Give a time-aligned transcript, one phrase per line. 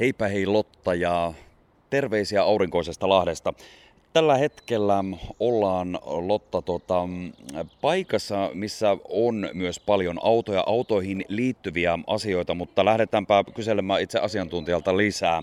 [0.00, 1.32] Heipä hei Lotta ja
[1.90, 3.54] terveisiä aurinkoisesta Lahdesta.
[4.12, 5.04] Tällä hetkellä
[5.40, 7.08] ollaan Lotta tota,
[7.80, 15.42] paikassa, missä on myös paljon autoja, autoihin liittyviä asioita, mutta lähdetäänpä kyselemään itse asiantuntijalta lisää.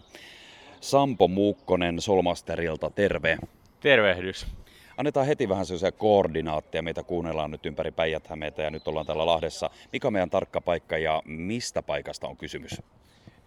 [0.82, 3.38] Sampo Muukkonen Solmasterilta, terve.
[3.80, 4.48] Tervehdys.
[4.98, 6.82] Annetaan heti vähän sellaisia koordinaatteja.
[6.82, 9.70] Meitä kuunnellaan nyt ympäri päijät ja nyt ollaan täällä Lahdessa.
[9.94, 12.82] Mikä on meidän tarkka paikka ja mistä paikasta on kysymys?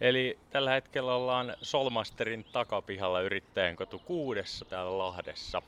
[0.01, 5.63] Eli tällä hetkellä ollaan Solmasterin takapihalla yrittäjän kotu kuudessa täällä Lahdessa.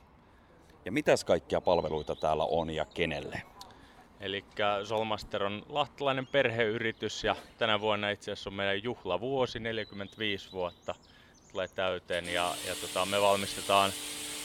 [0.85, 3.43] Ja mitäs kaikkia palveluita täällä on ja kenelle?
[4.21, 4.45] Eli
[4.85, 10.95] Solmaster on lahtelainen perheyritys ja tänä vuonna itse asiassa on meidän juhlavuosi, 45 vuotta
[11.53, 13.91] tulee täyteen ja, ja tota, me valmistetaan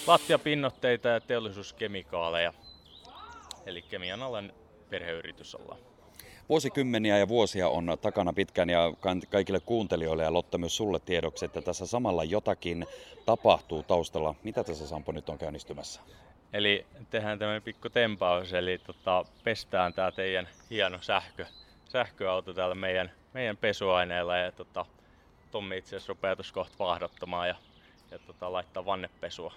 [0.08, 2.54] lattiapinnotteita ja teollisuuskemikaaleja.
[3.66, 4.54] Eli kemian alan
[4.90, 5.95] perheyritys ollaan.
[6.50, 8.94] Vuosikymmeniä ja vuosia on takana pitkään ja
[9.30, 12.86] kaikille kuuntelijoille ja Lotta myös sulle tiedoksi, että tässä samalla jotakin
[13.26, 14.36] tapahtuu taustalla.
[14.44, 16.02] Mitä tässä Sampo nyt on käynnistymässä?
[16.54, 21.46] Eli tehdään tämmöinen pikku tempaus, eli tota, pestään tämä teidän hieno sähkö,
[21.86, 24.86] sähköauto täällä meidän, meidän pesuaineella ja tota,
[25.52, 27.56] Tommi itse asiassa rupeaa tuossa kohta vaahdottamaan ja,
[28.12, 29.54] ja tota, laittaa vannepesua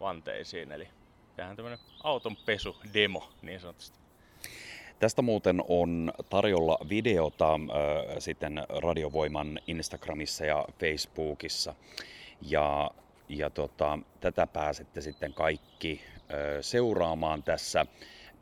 [0.00, 0.72] vanteisiin.
[0.72, 0.88] Eli
[1.36, 3.98] tehdään tämmöinen auton pesu demo niin sanotusti.
[5.00, 7.60] Tästä muuten on tarjolla videota äh,
[8.18, 11.74] sitten Radiovoiman Instagramissa ja Facebookissa.
[12.42, 12.90] Ja,
[13.28, 17.86] ja tota, tätä pääsette sitten kaikki äh, seuraamaan tässä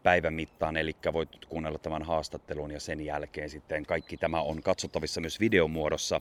[0.03, 5.21] päivän mittaan, eli voit kuunnella tämän haastattelun ja sen jälkeen sitten kaikki tämä on katsottavissa
[5.21, 6.21] myös videomuodossa.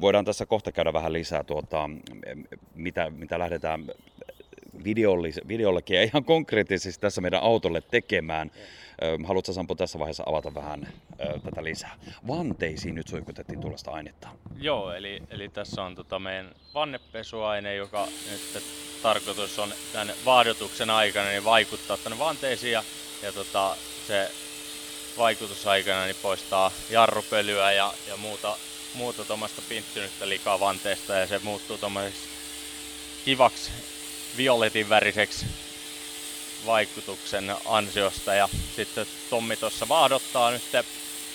[0.00, 1.90] Voidaan tässä kohta käydä vähän lisää, tuota,
[2.74, 3.86] mitä, mitä lähdetään
[5.48, 8.50] videollekin ja ihan konkreettisesti tässä meidän autolle tekemään.
[9.24, 10.88] Haluatko Sampo tässä vaiheessa avata vähän
[11.44, 11.96] tätä lisää?
[12.28, 14.28] Vanteisiin nyt suikutettiin tuollaista ainetta.
[14.58, 18.62] Joo, eli, eli tässä on tota meidän vannepesuaine, joka nyt
[19.02, 22.84] tarkoitus on tämän vaadotuksen aikana niin vaikuttaa tänne vanteisiin ja,
[23.22, 24.30] ja tota, se
[25.18, 28.56] vaikutusaikana niin poistaa jarrupölyä ja, ja muuta,
[28.94, 32.28] muuta tuommoista pinttynyttä likaa vanteesta ja se muuttuu tuommoiseksi
[33.24, 33.70] kivaksi
[34.36, 35.46] violetin väriseksi
[36.66, 38.34] vaikutuksen ansiosta.
[38.34, 40.62] Ja sitten Tommi tuossa vaahdottaa nyt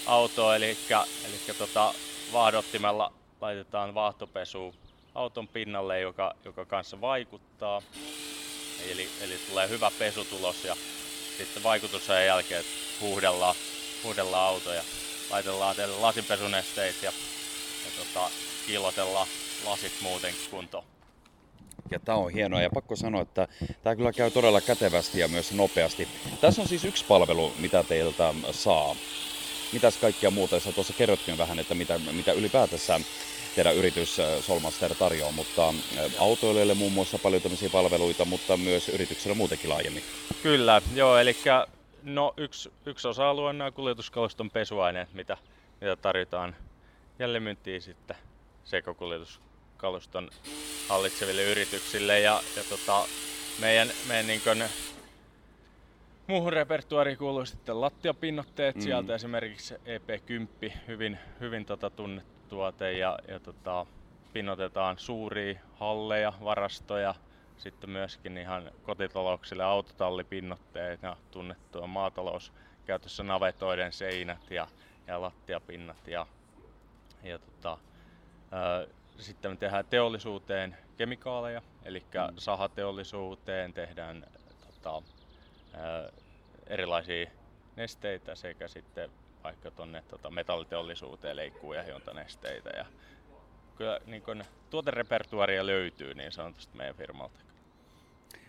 [0.05, 0.77] autoa, eli,
[1.25, 1.93] eli tota,
[2.33, 4.75] vaahdottimella laitetaan vaahtopesu
[5.15, 7.81] auton pinnalle, joka, joka kanssa vaikuttaa.
[8.91, 10.75] Eli, eli tulee hyvä pesutulos ja
[11.37, 12.63] sitten vaikutusajan jälkeen
[13.01, 13.55] huuhdellaan,
[14.03, 14.83] huuhdellaan auto ja
[15.29, 17.11] laitellaan teille lasinpesunesteet ja,
[17.85, 18.29] ja tota,
[18.67, 19.27] kiillotellaan
[19.65, 20.96] lasit muutenkin kuntoon.
[21.91, 23.47] Ja tämä on hienoa ja pakko sanoa, että
[23.83, 26.07] tämä kyllä käy todella kätevästi ja myös nopeasti.
[26.41, 28.95] Tässä on siis yksi palvelu, mitä teiltä saa.
[29.73, 32.99] Mitäs kaikkia muuta, sä tuossa kerrotkin vähän, että mitä, mitä ylipäätänsä
[33.55, 38.89] teidän yritys äh, Solmaster tarjoaa, mutta äh, autoilijoille muun muassa paljon tämmöisiä palveluita, mutta myös
[38.89, 40.03] yrityksellä muutenkin laajemmin.
[40.43, 41.35] Kyllä, joo, eli
[42.03, 45.37] no, yksi, yksi osa-alue on nämä kuljetuskaluston pesuaineet, mitä,
[45.81, 46.55] mitä tarjotaan
[47.19, 48.17] jälleenmyyntiin sitten
[48.63, 49.41] sekokuljetus
[49.77, 50.29] kaluston
[50.89, 52.19] hallitseville yrityksille.
[52.19, 53.07] Ja, ja tota,
[53.61, 54.63] meidän, meidän niin kun,
[56.27, 58.81] muuhun repertuaariin kuuluu sitten lattiapinnotteet, mm.
[58.81, 63.85] sieltä esimerkiksi EP10, hyvin, hyvin tota tunnettu tuote ja, ja tota,
[64.33, 67.15] pinnotetaan suuria halleja, varastoja,
[67.57, 74.67] sitten myöskin ihan kotitalouksille autotallipinnotteet ja tunnettua maatalouskäytössä navetoiden seinät ja,
[75.07, 76.27] ja lattiapinnat ja,
[77.23, 77.77] ja tota,
[79.23, 82.33] sitten me tehdään teollisuuteen kemikaaleja, eli mm.
[82.37, 84.25] sahateollisuuteen tehdään
[84.65, 85.01] tota,
[85.73, 86.09] ää,
[86.67, 87.31] erilaisia
[87.75, 89.09] nesteitä sekä sitten
[89.43, 92.69] vaikka tuonne tota, metalliteollisuuteen leikkuu- ja hiontanesteitä.
[92.69, 92.85] Ja
[93.75, 97.46] kyllä niin kun, tuoterepertuaria löytyy niin sanotusti meidän firmalta.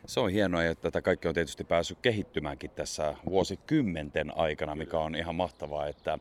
[0.06, 5.14] Se on hienoa ja tätä kaikki on tietysti päässyt kehittymäänkin tässä vuosikymmenten aikana, mikä on
[5.14, 6.18] ihan mahtavaa, että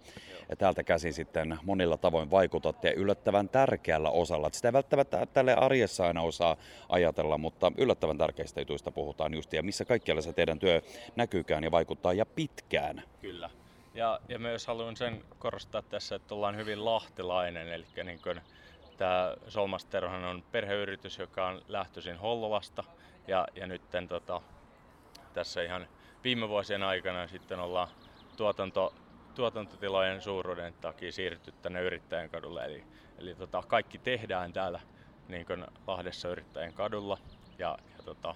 [0.58, 4.50] täältä käsin sitten monilla tavoin vaikutatte yllättävän tärkeällä osalla.
[4.52, 6.58] Sitä ei välttämättä tälle arjessa aina osaa
[6.90, 10.82] ajatella, mutta yllättävän tärkeistä jutuista puhutaan just ja missä kaikkialla se teidän työ
[11.16, 13.04] näkyykään ja vaikuttaa ja pitkään.
[13.22, 13.50] Kyllä.
[13.94, 18.42] Ja, ja myös haluan sen korostaa tässä, että ollaan hyvin lahtilainen, eli niin kuin
[18.98, 22.84] tämä Solmasterhan on perheyritys, joka on lähtöisin Hollolasta,
[23.28, 24.42] ja, ja nyt tota,
[25.34, 25.88] tässä ihan
[26.24, 27.88] viime vuosien aikana sitten ollaan
[28.38, 28.94] tuotanto,
[29.36, 32.66] tuotantotilojen suuruuden takia siirrytty tänne Yrittäjän kadulle.
[32.66, 32.84] Eli,
[33.18, 34.80] eli tota, kaikki tehdään täällä
[35.28, 37.18] niin kuin Lahdessa Yrittäjän kadulla.
[37.58, 38.36] Ja, ja tota,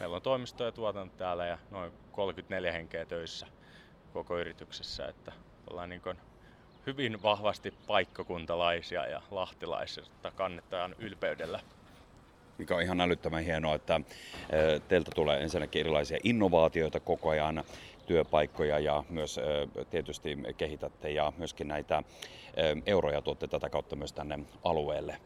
[0.00, 3.46] meillä on toimisto ja tuotanto täällä ja noin 34 henkeä töissä
[4.12, 5.06] koko yrityksessä.
[5.06, 5.32] Että
[5.70, 6.18] ollaan niin kuin
[6.86, 10.04] hyvin vahvasti paikkakuntalaisia ja lahtilaisia
[10.36, 11.60] kannetaan ylpeydellä
[12.60, 14.00] mikä on ihan älyttömän hienoa, että
[14.88, 17.64] teiltä tulee ensinnäkin erilaisia innovaatioita koko ajan,
[18.10, 19.40] työpaikkoja ja myös
[19.90, 22.02] tietysti kehitätte ja myöskin näitä
[22.86, 25.16] euroja tuotte tätä kautta myös tänne alueelle.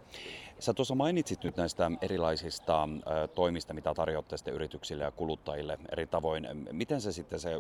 [0.59, 2.89] Sä tuossa mainitsit nyt näistä erilaisista
[3.35, 6.49] toimista, mitä tarjoatte sitten yrityksille ja kuluttajille eri tavoin.
[6.73, 7.51] Miten se sitten se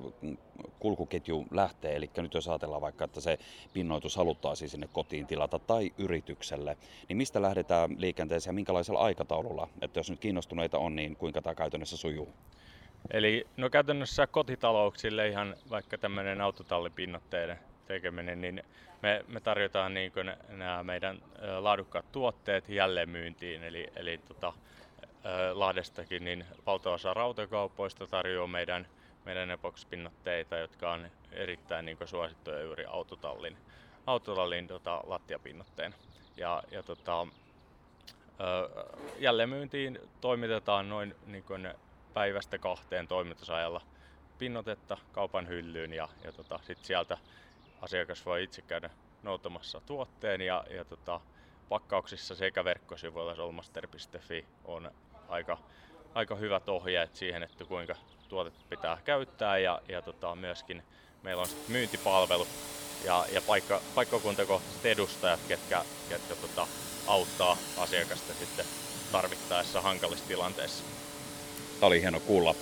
[0.78, 1.96] kulkuketju lähtee?
[1.96, 3.38] Eli nyt jos ajatellaan vaikka, että se
[3.72, 6.76] pinnoitus haluttaisiin sinne kotiin tilata tai yritykselle,
[7.08, 9.68] niin mistä lähdetään liikenteeseen ja minkälaisella aikataululla?
[9.82, 12.28] Että jos nyt kiinnostuneita on, niin kuinka tämä käytännössä sujuu?
[13.10, 18.62] Eli no käytännössä kotitalouksille ihan vaikka tämmöinen autotallipinnotteiden tekeminen, niin
[19.02, 20.12] me, me tarjotaan niin
[20.48, 21.22] nämä meidän
[21.58, 23.62] laadukkaat tuotteet jälleenmyyntiin.
[23.62, 24.52] Eli, eli tota,
[25.52, 28.86] Lahdestakin niin valtaosa rautakaupoista tarjoaa meidän,
[29.24, 33.56] meidän epoksipinnotteita, jotka on erittäin niin suosittuja juuri autotallin,
[34.06, 35.94] autotallin tota, lattiapinnotteen.
[36.36, 37.26] Ja, ja tota,
[39.18, 41.44] jälleenmyyntiin toimitetaan noin niin
[42.14, 43.80] päivästä kahteen toimitusajalla
[44.38, 47.18] pinnotetta kaupan hyllyyn ja, ja tota, sit sieltä
[47.80, 48.90] asiakas voi itse käydä
[49.22, 51.20] noutamassa tuotteen ja, ja tota,
[51.68, 54.90] pakkauksissa sekä verkkosivuilla solmaster.fi on
[55.28, 55.58] aika,
[56.14, 57.94] aika hyvät ohjeet siihen, että kuinka
[58.28, 60.82] tuotet pitää käyttää ja, ja tota, myöskin
[61.22, 62.46] meillä on myyntipalvelu
[63.04, 66.66] ja, ja paikka, paikkakuntakohtaiset edustajat, ketkä, ketkä tota,
[67.06, 68.66] auttaa asiakasta sitten
[69.12, 71.03] tarvittaessa hankalissa tilanteissa.
[71.84, 72.54] Tämä oli hieno kuulla.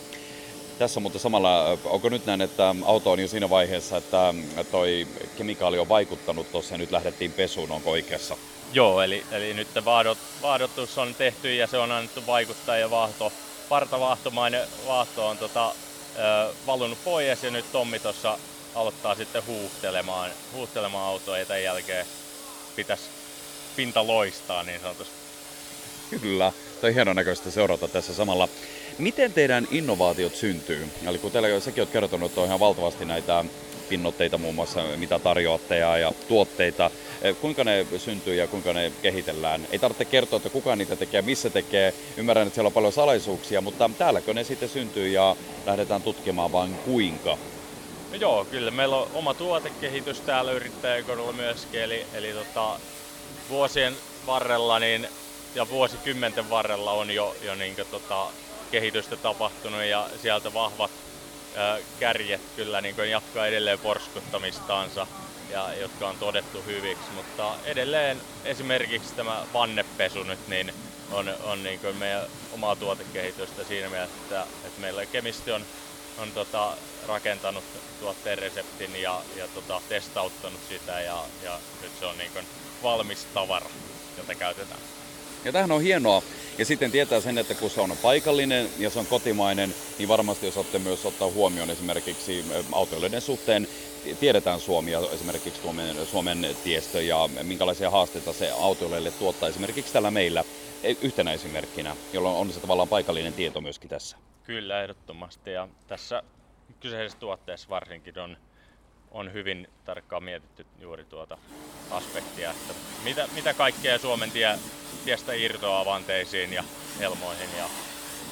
[0.79, 4.35] Tässä mutta samalla, onko nyt näin, että auto on jo siinä vaiheessa, että
[4.71, 8.37] toi kemikaali on vaikuttanut tuossa ja nyt lähdettiin pesuun, onko oikeassa?
[8.73, 13.33] Joo, eli, eli nyt vaadot, vaadotus on tehty ja se on annettu vaikuttaa ja vaahto,
[13.69, 18.39] partavaahtomainen vaahto on tota, ö, valunut pois ja nyt Tommi tuossa
[18.75, 22.07] aloittaa sitten huuhtelemaan, huuhtelemaan autoa ja tämän jälkeen
[22.77, 23.05] pitäisi
[23.77, 25.15] pinta loistaa niin sanotusti.
[26.21, 28.49] Kyllä, toi on hienon näköistä seurata tässä samalla.
[28.99, 30.89] Miten teidän innovaatiot syntyy?
[31.07, 33.45] Eli kun teillä sekin olet kertonut, että on ihan valtavasti näitä
[33.89, 36.91] pinnotteita muun muassa, mitä tarjoatte ja, ja tuotteita.
[37.23, 39.67] E, kuinka ne syntyy ja kuinka ne kehitellään?
[39.73, 41.95] Ei tarvitse kertoa, että kuka niitä tekee missä tekee.
[42.17, 45.37] Ymmärrän, että siellä on paljon salaisuuksia, mutta täälläkö ne sitten syntyy ja
[45.67, 47.39] lähdetään tutkimaan vain kuinka?
[48.11, 52.81] No joo, kyllä meillä on oma tuotekehitys täällä yrittäjäkohdalla myöskin, eli, eli tota,
[53.51, 53.95] vuosien
[54.27, 55.09] varrella niin,
[55.55, 58.27] ja vuosikymmenten varrella on jo, jo niin tota,
[58.73, 60.91] kehitystä tapahtunut ja sieltä vahvat
[61.57, 65.07] ää, kärjet kyllä niin kuin jatkaa edelleen porskuttamistaansa,
[65.51, 70.73] ja, jotka on todettu hyviksi, mutta edelleen esimerkiksi tämä vannepesu nyt niin
[71.11, 72.23] on, on niin kuin meidän
[72.53, 75.65] omaa tuotekehitystä siinä mielessä, että, että meillä kemisti on,
[76.19, 76.77] on tota,
[77.09, 77.65] rakentanut
[78.01, 82.47] tuotteen reseptin ja, ja tota, testauttanut sitä ja, ja nyt se on niin kuin
[82.83, 83.71] valmis tavara,
[84.17, 84.81] jota käytetään.
[85.45, 86.23] Ja tähän on hienoa.
[86.63, 90.49] Ja sitten tietää sen, että kun se on paikallinen ja se on kotimainen, niin varmasti
[90.49, 93.69] osaatte myös ottaa huomioon esimerkiksi autoilijoiden suhteen.
[94.21, 100.11] Tiedetään Suomi ja esimerkiksi Suomen, Suomen tiestö ja minkälaisia haasteita se autoilijoille tuottaa esimerkiksi täällä
[100.11, 100.45] meillä
[100.83, 104.17] e, yhtenä esimerkkinä, jolloin on se tavallaan paikallinen tieto myöskin tässä.
[104.45, 105.51] Kyllä, ehdottomasti.
[105.51, 106.23] Ja tässä
[106.81, 108.37] kyseisessä tuotteessa varsinkin on
[109.11, 111.39] on hyvin tarkkaan mietitty juuri tuota
[111.91, 112.75] aspektia, että
[113.05, 114.59] mitä, mitä kaikkea Suomen tie,
[115.05, 116.65] tiestä irtoaa vanteisiin ja
[116.99, 117.65] helmoihin ja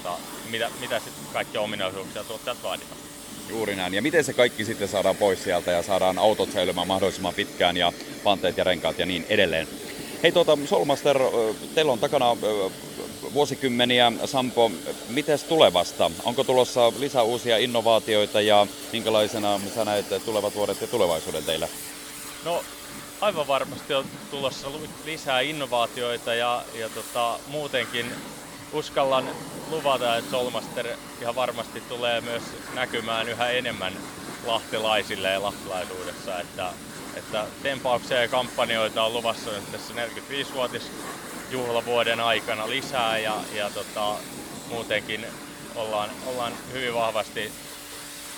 [0.03, 0.17] ta,
[0.51, 3.01] mitä, mitä sitten kaikkia ominaisuuksia tuottajat vaaditaan.
[3.49, 3.95] Juuri näin.
[3.95, 7.93] Ja miten se kaikki sitten saadaan pois sieltä ja saadaan autot säilymään mahdollisimman pitkään ja
[8.25, 9.69] vanteet ja renkaat ja niin edelleen.
[10.23, 11.19] Hei tuota, Solmaster,
[11.75, 12.37] teillä on takana
[13.35, 14.13] vuosikymmeniä.
[14.25, 14.71] Sampo,
[15.09, 16.11] miten tulevasta?
[16.25, 21.69] Onko tulossa lisää uusia innovaatioita ja minkälaisena sä näet tulevat vuodet ja tulevaisuuden teillä?
[22.45, 22.65] No
[23.21, 24.69] aivan varmasti on tulossa
[25.05, 28.13] lisää innovaatioita ja, ja tota, muutenkin
[28.73, 29.31] uskallan
[29.71, 30.87] luvata, että Solmaster
[31.21, 32.43] ihan varmasti tulee myös
[32.75, 33.93] näkymään yhä enemmän
[34.47, 36.73] lahtilaisille ja lahtilaisuudessa, että,
[37.17, 40.91] että tempauksia ja kampanjoita on luvassa nyt tässä 45-vuotis
[41.51, 44.15] juhlavuoden aikana lisää ja, ja tota,
[44.69, 45.27] muutenkin
[45.75, 47.53] ollaan, ollaan hyvin vahvasti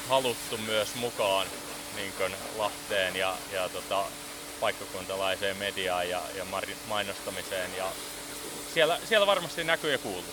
[0.08, 1.46] haluttu myös mukaan
[1.96, 2.12] niin
[2.58, 4.04] Lahteen ja, ja tota,
[4.60, 6.44] paikkakuntalaiseen mediaan ja, ja
[6.88, 7.84] mainostamiseen ja
[8.74, 10.24] siellä, siellä varmasti näkyy ja kuuluu.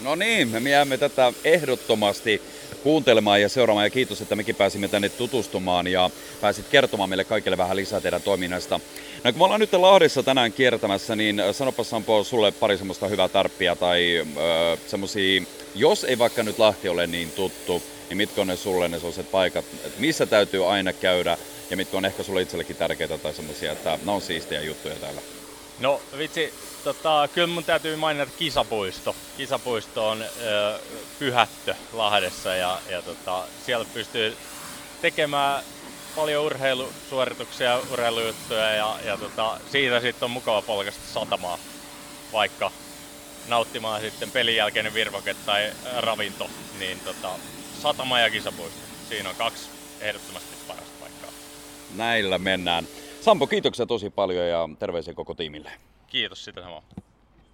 [0.00, 2.42] No niin, me jäämme tätä ehdottomasti
[2.82, 6.10] kuuntelemaan ja seuraamaan ja kiitos, että mekin pääsimme tänne tutustumaan ja
[6.40, 8.80] pääsit kertomaan meille kaikille vähän lisää teidän toiminnasta.
[9.24, 13.28] No kun me ollaan nyt Lahdessa tänään kiertämässä, niin sanopa Sampo sulle pari semmoista hyvää
[13.28, 15.42] tarppia tai äh, semmosia,
[15.74, 19.30] jos ei vaikka nyt Lahti ole niin tuttu, niin mitkä on ne sulle ne sellaiset
[19.30, 21.38] paikat, että missä täytyy aina käydä
[21.70, 25.20] ja mitkä on ehkä sulle itsellekin tärkeitä tai semmoisia, että ne on siistiä juttuja täällä?
[25.80, 29.16] No vitsi, tota, kyllä mun täytyy mainita kisapuisto.
[29.36, 30.78] Kisapuisto on ö,
[31.18, 34.36] pyhättö Lahdessa ja, ja tota, siellä pystyy
[35.02, 35.64] tekemään
[36.16, 41.58] paljon urheilusuorituksia, urheilujuttuja ja, ja tota, siitä sitten on mukava polkasta satamaa,
[42.32, 42.70] vaikka
[43.48, 47.30] nauttimaan sitten pelin jälkeinen virvoke tai ravinto, niin tota,
[47.82, 48.80] satama ja kisapuisto.
[49.08, 49.68] Siinä on kaksi
[50.00, 51.30] ehdottomasti parasta paikkaa.
[51.96, 52.84] Näillä mennään.
[53.20, 55.70] Sampo, kiitoksia tosi paljon ja terveisiä koko tiimille.
[56.06, 56.82] Kiitos sitä samaa.